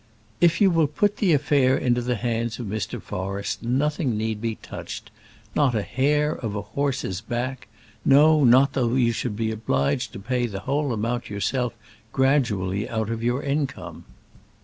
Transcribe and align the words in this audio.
"If 0.39 0.59
you 0.61 0.71
will 0.71 0.87
put 0.87 1.17
the 1.17 1.31
affair 1.31 1.77
into 1.77 2.01
the 2.01 2.15
hands 2.15 2.57
of 2.57 2.65
Mr. 2.65 2.99
Forrest, 2.99 3.61
nothing 3.61 4.17
need 4.17 4.41
be 4.41 4.55
touched, 4.55 5.11
not 5.55 5.75
a 5.75 5.83
hair 5.83 6.33
of 6.33 6.55
a 6.55 6.63
horse's 6.63 7.21
back; 7.21 7.67
no, 8.03 8.43
not 8.43 8.73
though 8.73 8.95
you 8.95 9.11
should 9.11 9.35
be 9.35 9.51
obliged 9.51 10.11
to 10.13 10.19
pay 10.19 10.47
the 10.47 10.61
whole 10.61 10.91
amount 10.91 11.29
yourself, 11.29 11.73
gradually 12.11 12.89
out 12.89 13.11
of 13.11 13.21
your 13.21 13.43
income. 13.43 14.05